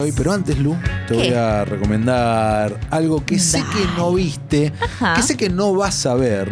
Hoy, 0.00 0.12
pero 0.16 0.32
antes, 0.32 0.56
Lu, 0.60 0.76
te 1.08 1.14
voy 1.14 1.30
a 1.30 1.64
recomendar 1.64 2.78
algo 2.88 3.26
que 3.26 3.36
sé 3.36 3.58
que 3.58 3.84
no 3.96 4.14
viste, 4.14 4.72
Ajá. 4.80 5.14
que 5.14 5.22
sé 5.22 5.36
que 5.36 5.48
no 5.50 5.74
vas 5.74 6.06
a 6.06 6.14
ver. 6.14 6.48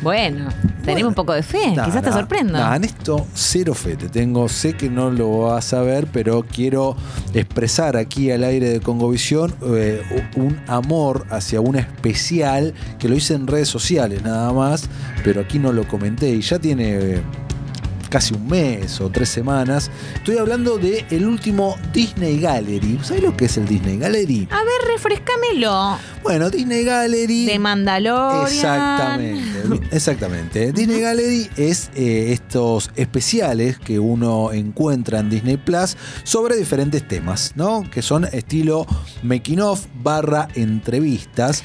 Bueno, 0.00 0.48
tenemos 0.48 0.82
Bueno, 0.86 1.08
un 1.08 1.14
poco 1.14 1.34
de 1.34 1.42
fe, 1.42 1.74
Nah, 1.76 1.84
quizás 1.84 2.02
te 2.02 2.10
sorprenda. 2.10 2.58
nah, 2.58 2.76
en 2.76 2.84
esto 2.84 3.26
cero 3.34 3.74
fe 3.74 3.96
te 3.96 4.08
tengo. 4.08 4.48
Sé 4.48 4.78
que 4.78 4.88
no 4.88 5.10
lo 5.10 5.40
vas 5.40 5.74
a 5.74 5.82
ver, 5.82 6.06
pero 6.10 6.46
quiero 6.50 6.96
expresar 7.34 7.98
aquí 7.98 8.30
al 8.30 8.42
aire 8.44 8.70
de 8.70 8.80
Congovisión 8.80 9.54
eh, 9.74 10.00
un 10.36 10.58
amor 10.66 11.26
hacia 11.28 11.60
un 11.60 11.76
especial 11.76 12.72
que 12.98 13.10
lo 13.10 13.14
hice 13.14 13.34
en 13.34 13.46
redes 13.46 13.68
sociales 13.68 14.22
nada 14.22 14.54
más, 14.54 14.88
pero 15.22 15.42
aquí 15.42 15.58
no 15.58 15.70
lo 15.70 15.86
comenté 15.86 16.30
y 16.30 16.40
ya 16.40 16.58
tiene 16.58 16.94
eh, 16.94 17.22
casi 18.16 18.32
un 18.32 18.48
mes 18.48 18.98
o 19.02 19.10
tres 19.10 19.28
semanas. 19.28 19.90
Estoy 20.14 20.38
hablando 20.38 20.78
de 20.78 21.04
el 21.10 21.26
último 21.26 21.76
Disney 21.92 22.40
Gallery. 22.40 22.98
¿Sabes 23.02 23.22
lo 23.22 23.36
que 23.36 23.44
es 23.44 23.58
el 23.58 23.66
Disney 23.66 23.98
Gallery? 23.98 24.48
A 24.50 24.64
ver, 24.64 24.90
refrescámelo. 24.90 25.98
Bueno, 26.22 26.48
Disney 26.48 26.82
Gallery. 26.82 27.44
De 27.44 27.58
Mandalorian. 27.58 28.46
Exactamente, 28.46 29.88
exactamente. 29.94 30.72
Disney 30.72 31.02
Gallery 31.02 31.50
es 31.58 31.90
eh, 31.94 32.32
estos 32.32 32.90
especiales 32.96 33.78
que 33.78 33.98
uno 33.98 34.50
encuentra 34.50 35.20
en 35.20 35.28
Disney 35.28 35.58
Plus 35.58 35.98
sobre 36.24 36.56
diferentes 36.56 37.06
temas, 37.06 37.52
¿no? 37.54 37.84
Que 37.90 38.00
son 38.00 38.24
estilo 38.24 38.86
making 39.24 39.60
of 39.60 39.84
barra 40.02 40.48
entrevistas. 40.54 41.62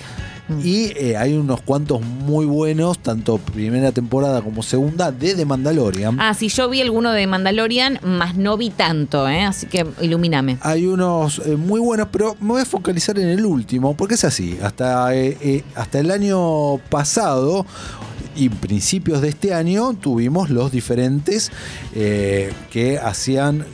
Mm. 0.52 0.62
Y 0.66 0.94
eh, 0.96 1.18
hay 1.18 1.34
unos 1.34 1.62
cuantos 1.62 2.02
muy 2.02 2.46
buenos, 2.46 3.00
tanto 3.00 3.38
primera 3.38 3.92
temporada 3.92 4.42
como 4.42 4.64
segunda, 4.64 5.12
de 5.12 5.36
The 5.36 5.46
Mandalorian. 5.46 6.20
Ah, 6.20 6.34
sí, 6.34 6.50
yo 6.50 6.70
vi 6.70 6.82
alguno 6.82 7.12
de 7.12 7.28
Mandalorian, 7.28 8.00
más 8.04 8.36
no 8.36 8.58
vi 8.58 8.70
tanto, 8.70 9.28
¿eh? 9.28 9.44
Así 9.44 9.68
que 9.68 9.86
ilumíname. 10.02 10.58
Hay 10.62 10.86
unos 10.86 11.42
eh, 11.46 11.56
muy 11.56 11.80
buenos, 11.80 12.08
pero 12.12 12.36
me 12.40 12.50
voy 12.50 12.62
a 12.62 12.66
focalizar 12.66 13.18
en 13.18 13.30
el 13.30 13.46
último, 13.46 13.96
porque 13.96 14.16
es 14.16 14.24
así. 14.24 14.58
Hasta, 14.62 15.16
eh, 15.16 15.64
hasta 15.76 16.00
el 16.00 16.12
año 16.12 16.78
pasado 16.90 17.66
y 18.36 18.50
principios 18.50 19.22
de 19.22 19.30
este 19.30 19.54
año 19.54 19.94
tuvimos 19.94 20.50
los 20.50 20.72
diferentes 20.72 21.52
eh, 21.96 22.52
que 22.72 22.98
hacían 22.98 23.66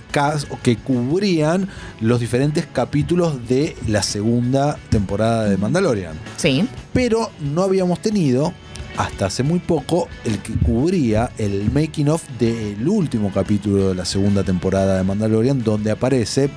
o 0.50 0.59
que 0.63 0.77
cubrían 0.77 1.69
los 2.02 2.19
diferentes 2.19 2.66
capítulos 2.66 3.47
de 3.47 3.75
la 3.88 4.02
segunda 4.02 4.80
temporada 4.89 5.45
de 5.45 5.58
Mandalorian. 5.58 6.13
Sí. 6.38 6.67
Pero 6.94 7.30
no 7.39 7.61
habíamos 7.61 8.00
tenido 8.02 8.53
hasta 8.97 9.28
hace 9.28 9.44
muy 9.44 9.59
poco 9.59 10.08
el 10.25 10.39
que 10.39 10.53
cubría 10.53 11.30
el 11.38 11.72
making 11.72 12.09
of 12.09 12.23
del 12.39 12.88
último 12.88 13.31
capítulo 13.31 13.89
de 13.89 13.95
la 13.95 14.05
segunda 14.05 14.44
temporada 14.44 14.97
de 14.97 15.03
Mandalorian, 15.03 15.63
donde 15.63 15.91
aparece, 15.91 16.50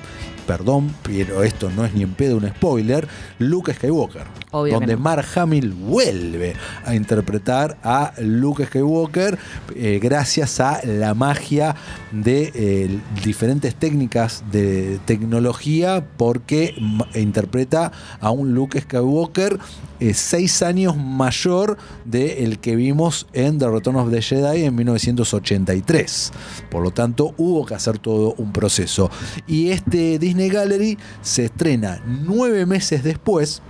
perdón, 0.45 0.93
pero 1.03 1.43
esto 1.43 1.69
no 1.69 1.85
es 1.85 1.93
ni 1.93 2.03
en 2.03 2.13
pedo 2.13 2.37
un 2.37 2.47
spoiler, 2.47 3.07
Luke 3.39 3.73
Skywalker. 3.73 4.23
Obvio 4.51 4.73
donde 4.73 4.95
no. 4.95 5.01
Mark 5.01 5.25
Hamill 5.35 5.71
vuelve 5.71 6.55
a 6.85 6.95
interpretar 6.95 7.77
a 7.83 8.13
Luke 8.19 8.65
Skywalker 8.65 9.37
eh, 9.75 9.99
gracias 10.01 10.59
a 10.59 10.81
la 10.85 11.13
magia 11.13 11.75
de 12.11 12.51
eh, 12.53 12.99
diferentes 13.23 13.75
técnicas 13.75 14.43
de 14.51 14.99
tecnología 15.05 16.05
porque 16.17 16.75
interpreta 17.15 17.91
a 18.19 18.31
un 18.31 18.53
Luke 18.53 18.79
Skywalker 18.81 19.59
eh, 20.01 20.15
seis 20.15 20.63
años 20.63 20.97
mayor 20.97 21.77
de 22.05 22.43
el 22.43 22.57
que 22.57 22.75
vimos 22.75 23.27
en 23.33 23.59
The 23.59 23.69
Return 23.69 23.97
of 23.97 24.09
the 24.09 24.19
Jedi 24.19 24.63
en 24.63 24.73
1983. 24.73 26.31
Por 26.71 26.81
lo 26.81 26.89
tanto, 26.89 27.35
hubo 27.37 27.67
que 27.67 27.75
hacer 27.75 27.99
todo 27.99 28.33
un 28.39 28.51
proceso. 28.51 29.11
Y 29.45 29.69
este 29.69 30.17
Disney 30.31 30.49
Gallery 30.49 30.97
se 31.21 31.45
estrena 31.45 32.01
nueve 32.05 32.65
meses 32.65 33.03
después 33.03 33.61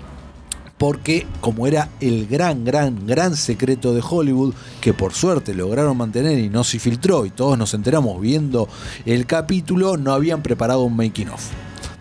porque 0.78 1.26
como 1.42 1.66
era 1.66 1.90
el 2.00 2.28
gran, 2.28 2.64
gran, 2.64 3.08
gran 3.08 3.36
secreto 3.36 3.95
de 3.95 4.03
Hollywood, 4.08 4.53
que 4.80 4.94
por 4.94 5.14
suerte 5.14 5.56
lograron 5.56 5.97
mantener 5.97 6.38
y 6.38 6.50
no 6.50 6.63
se 6.63 6.78
filtró 6.78 7.25
y 7.25 7.31
todos 7.31 7.58
nos 7.58 7.74
enteramos 7.74 8.22
viendo 8.22 8.69
el 9.08 9.25
capítulo, 9.25 9.97
no 9.97 10.12
habían 10.13 10.44
preparado 10.44 10.84
un 10.84 10.96
making 10.96 11.30
of. 11.30 11.50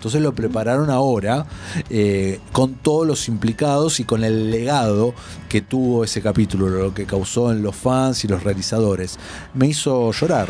Entonces 0.01 0.23
lo 0.23 0.33
prepararon 0.35 0.89
ahora 0.89 1.45
eh, 1.91 2.41
con 2.53 2.73
todos 2.73 3.07
los 3.07 3.29
implicados 3.29 4.01
y 4.01 4.05
con 4.05 4.25
el 4.25 4.51
legado 4.51 5.13
que 5.51 5.61
tuvo 5.61 6.05
ese 6.05 6.23
capítulo, 6.23 6.71
lo 6.71 6.95
que 6.95 7.05
causó 7.05 7.53
en 7.53 7.63
los 7.63 7.77
fans 7.77 8.25
y 8.25 8.29
los 8.29 8.43
realizadores. 8.43 9.19
Me 9.53 9.67
hizo 9.67 10.11
llorar 10.13 10.49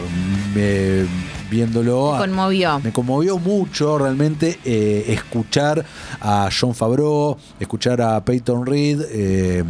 me- 0.54 1.04
viéndolo. 1.50 2.14
a- 2.14 2.18
Conmovió. 2.18 2.78
me 2.78 2.92
conmovió 2.92 3.38
mucho 3.38 3.98
realmente 3.98 4.60
eh, 4.64 5.06
escuchar 5.08 5.84
a 6.20 6.48
John 6.56 6.72
Favreau, 6.72 7.36
escuchar 7.58 8.00
a 8.02 8.24
Peyton 8.24 8.64
Reed. 8.64 9.00
eh, 9.10 9.64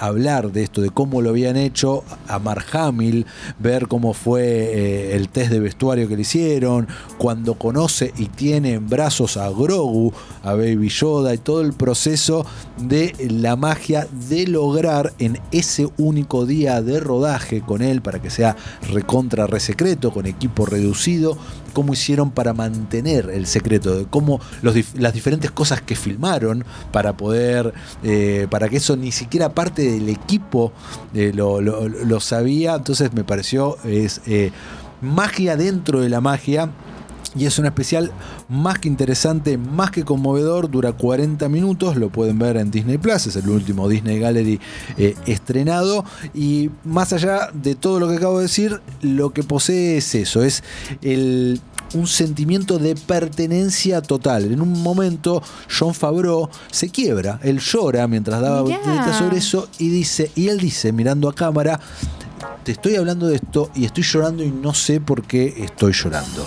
hablar 0.00 0.50
de 0.50 0.62
esto, 0.62 0.80
de 0.80 0.90
cómo 0.90 1.20
lo 1.20 1.30
habían 1.30 1.56
hecho, 1.56 2.02
a 2.26 2.38
Mark 2.38 2.64
Hamill, 2.72 3.26
ver 3.58 3.86
cómo 3.86 4.14
fue 4.14 4.42
eh, 4.42 5.16
el 5.16 5.28
test 5.28 5.50
de 5.50 5.60
vestuario 5.60 6.08
que 6.08 6.16
le 6.16 6.22
hicieron, 6.22 6.88
cuando 7.18 7.54
conoce 7.54 8.12
y 8.16 8.26
tiene 8.26 8.72
en 8.72 8.88
brazos 8.88 9.36
a 9.36 9.50
Grogu, 9.50 10.12
a 10.42 10.54
Baby 10.54 10.88
Yoda 10.88 11.34
y 11.34 11.38
todo 11.38 11.60
el 11.60 11.74
proceso 11.74 12.46
de 12.78 13.14
la 13.30 13.56
magia 13.56 14.08
de 14.28 14.46
lograr 14.46 15.12
en 15.18 15.38
ese 15.52 15.88
único 15.98 16.46
día 16.46 16.80
de 16.80 16.98
rodaje 16.98 17.60
con 17.60 17.82
él 17.82 18.00
para 18.00 18.22
que 18.22 18.30
sea 18.30 18.56
recontra 18.90 19.46
re 19.46 19.60
secreto, 19.60 20.12
con 20.12 20.26
equipo 20.26 20.64
reducido, 20.64 21.36
cómo 21.70 21.92
hicieron 21.92 22.30
para 22.30 22.52
mantener 22.52 23.30
el 23.30 23.46
secreto, 23.46 23.96
de 23.96 24.04
cómo 24.04 24.40
los 24.62 24.74
las 24.94 25.12
diferentes 25.12 25.50
cosas 25.50 25.80
que 25.80 25.94
filmaron 25.94 26.64
para 26.92 27.16
poder, 27.16 27.72
eh, 28.02 28.46
para 28.50 28.68
que 28.68 28.76
eso 28.76 28.96
ni 28.96 29.12
siquiera 29.12 29.50
parte 29.54 29.82
del 29.82 30.08
equipo 30.08 30.72
eh, 31.14 31.32
lo 31.34 32.20
sabía, 32.20 32.74
entonces 32.74 33.12
me 33.12 33.24
pareció 33.24 33.76
es 33.84 34.20
eh, 34.26 34.52
magia 35.00 35.56
dentro 35.56 36.00
de 36.00 36.08
la 36.08 36.20
magia. 36.20 36.70
Y 37.36 37.46
es 37.46 37.58
un 37.58 37.66
especial 37.66 38.10
más 38.48 38.78
que 38.78 38.88
interesante, 38.88 39.56
más 39.56 39.90
que 39.90 40.04
conmovedor, 40.04 40.70
dura 40.70 40.92
40 40.92 41.48
minutos, 41.48 41.96
lo 41.96 42.10
pueden 42.10 42.38
ver 42.38 42.56
en 42.56 42.70
Disney 42.70 42.98
Plus, 42.98 43.26
es 43.26 43.36
el 43.36 43.48
último 43.48 43.88
Disney 43.88 44.18
Gallery 44.18 44.60
eh, 44.98 45.14
estrenado. 45.26 46.04
Y 46.34 46.70
más 46.84 47.12
allá 47.12 47.50
de 47.52 47.76
todo 47.76 48.00
lo 48.00 48.08
que 48.08 48.16
acabo 48.16 48.38
de 48.38 48.44
decir, 48.44 48.80
lo 49.02 49.30
que 49.30 49.44
posee 49.44 49.98
es 49.98 50.14
eso, 50.14 50.42
es 50.42 50.64
el, 51.02 51.60
un 51.94 52.06
sentimiento 52.06 52.78
de 52.78 52.94
pertenencia 52.94 54.02
total. 54.02 54.52
En 54.52 54.60
un 54.60 54.82
momento, 54.82 55.42
John 55.68 55.94
Favreau 55.94 56.48
se 56.70 56.88
quiebra, 56.90 57.38
él 57.42 57.60
llora 57.60 58.06
mientras 58.08 58.40
daba 58.40 58.62
vueltas 58.62 59.16
sobre 59.16 59.38
eso 59.38 59.68
y 59.78 59.88
dice, 59.88 60.30
y 60.34 60.48
él 60.48 60.58
dice, 60.58 60.92
mirando 60.92 61.28
a 61.28 61.34
cámara, 61.34 61.80
te 62.64 62.72
estoy 62.72 62.96
hablando 62.96 63.26
de 63.26 63.36
esto 63.36 63.70
y 63.74 63.84
estoy 63.84 64.04
llorando 64.04 64.42
y 64.42 64.50
no 64.50 64.74
sé 64.74 65.00
por 65.00 65.22
qué 65.22 65.54
estoy 65.58 65.92
llorando. 65.92 66.46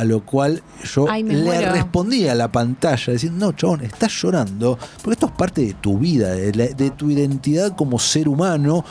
A 0.00 0.04
lo 0.04 0.24
cual 0.24 0.62
yo 0.94 1.04
Ay, 1.10 1.22
le 1.22 1.36
muero. 1.42 1.72
respondí 1.72 2.26
a 2.26 2.34
la 2.34 2.50
pantalla 2.50 3.12
diciendo, 3.12 3.46
no, 3.46 3.52
chabón, 3.52 3.82
estás 3.82 4.10
llorando 4.22 4.78
porque 5.02 5.12
esto 5.14 5.26
es 5.26 5.32
parte 5.32 5.60
de 5.66 5.74
tu 5.74 5.98
vida, 5.98 6.30
de, 6.30 6.54
la- 6.54 6.68
de 6.68 6.90
tu 6.90 7.10
identidad 7.10 7.76
como 7.76 7.98
ser 7.98 8.26
humano 8.28 8.82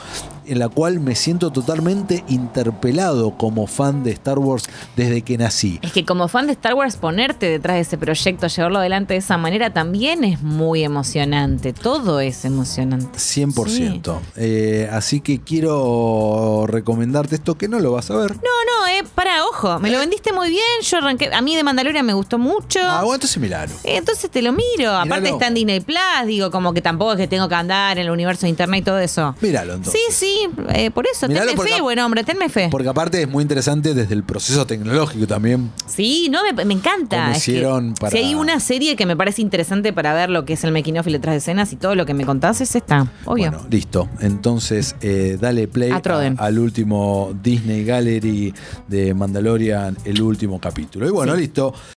en 0.46 0.58
la 0.58 0.68
cual 0.68 0.98
me 1.00 1.14
siento 1.14 1.50
totalmente 1.52 2.24
interpelado 2.28 3.36
como 3.36 3.66
fan 3.68 4.02
de 4.02 4.10
Star 4.12 4.38
Wars 4.38 4.64
desde 4.96 5.22
que 5.22 5.38
nací. 5.38 5.78
Es 5.82 5.92
que 5.92 6.04
como 6.04 6.26
fan 6.28 6.46
de 6.46 6.52
Star 6.54 6.74
Wars, 6.74 6.96
ponerte 6.96 7.46
detrás 7.46 7.76
de 7.76 7.80
ese 7.82 7.98
proyecto, 7.98 8.46
llevarlo 8.48 8.78
adelante 8.78 9.14
de 9.14 9.18
esa 9.20 9.36
manera, 9.36 9.72
también 9.72 10.24
es 10.24 10.42
muy 10.42 10.82
emocionante. 10.82 11.72
Todo 11.72 12.18
es 12.20 12.44
emocionante. 12.44 13.18
100%. 13.18 14.18
Eh, 14.36 14.88
así 14.92 15.20
que 15.20 15.40
quiero 15.40 16.64
recomendarte 16.66 17.36
esto 17.36 17.56
que 17.56 17.68
no 17.68 17.78
lo 17.78 17.92
vas 17.92 18.10
a 18.10 18.16
ver. 18.16 18.34
No, 18.34 18.40
no, 18.40 18.88
eh, 18.88 19.04
para, 19.14 19.44
ojo, 19.44 19.78
me 19.78 19.90
lo 19.90 19.98
vendiste 20.00 20.32
muy 20.32 20.50
bien. 20.50 20.60
Yo 20.82 20.99
arranqué. 21.00 21.30
A 21.32 21.40
mí 21.40 21.54
de 21.56 21.62
Mandalorian 21.64 22.04
me 22.06 22.12
gustó 22.12 22.38
mucho. 22.38 22.78
Ah, 22.82 23.00
bueno, 23.02 23.14
entonces 23.14 23.38
miralo. 23.38 23.72
Eh, 23.84 23.96
Entonces 23.96 24.30
te 24.30 24.42
lo 24.42 24.52
miro. 24.52 24.92
Aparte 24.94 25.28
está 25.30 25.46
en 25.48 25.54
Disney 25.54 25.80
Plus, 25.80 25.98
digo, 26.26 26.50
como 26.50 26.72
que 26.72 26.80
tampoco 26.82 27.12
es 27.12 27.18
que 27.18 27.26
tengo 27.28 27.48
que 27.48 27.54
andar 27.54 27.98
en 27.98 28.06
el 28.06 28.10
universo 28.10 28.42
de 28.42 28.50
internet 28.50 28.80
y 28.80 28.84
todo 28.84 28.98
eso. 28.98 29.34
Míralo 29.40 29.74
entonces. 29.74 30.00
Sí, 30.08 30.14
sí, 30.14 30.48
eh, 30.74 30.90
por 30.90 31.06
eso, 31.06 31.26
tenme 31.28 31.52
porque- 31.54 31.72
fe, 31.74 31.80
buen 31.80 31.98
hombre, 31.98 32.24
tenme 32.24 32.48
fe. 32.48 32.68
Porque 32.70 32.88
aparte 32.88 33.22
es 33.22 33.28
muy 33.28 33.42
interesante 33.42 33.94
desde 33.94 34.14
el 34.14 34.22
proceso 34.24 34.66
tecnológico 34.66 35.26
también. 35.26 35.70
Sí, 35.86 36.28
no, 36.30 36.40
me, 36.42 36.64
me 36.64 36.74
encanta. 36.74 37.16
Cómo 37.24 37.30
Es 37.36 37.44
que 37.44 37.50
hicieron 37.52 37.94
para- 37.94 38.10
Si 38.12 38.18
hay 38.18 38.34
una 38.34 38.60
serie 38.60 38.96
que 38.96 39.06
me 39.06 39.16
parece 39.16 39.42
interesante 39.42 39.92
para 39.92 40.12
ver 40.14 40.30
lo 40.30 40.44
que 40.44 40.54
es 40.54 40.64
el 40.64 40.72
making 40.72 40.98
of 40.98 41.06
y 41.06 41.10
letras 41.10 41.32
de 41.34 41.38
escenas 41.38 41.72
y 41.72 41.76
todo 41.76 41.94
lo 41.94 42.06
que 42.06 42.14
me 42.14 42.24
contás 42.24 42.60
es 42.60 42.74
esta, 42.76 43.06
obvio. 43.24 43.50
Bueno, 43.50 43.66
listo. 43.70 44.08
Entonces, 44.20 44.96
eh, 45.00 45.36
dale 45.40 45.68
play 45.68 45.90
A 45.90 46.00
Troden. 46.00 46.36
al 46.38 46.58
último 46.58 47.32
Disney 47.42 47.84
Gallery 47.84 48.54
de 48.88 49.14
Mandalorian, 49.14 49.96
el 50.04 50.22
último 50.22 50.60
capítulo. 50.90 51.06
Y 51.06 51.10
bueno, 51.10 51.34
Sí. 51.34 51.40
listo. 51.42 51.72